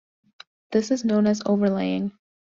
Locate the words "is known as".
0.89-1.43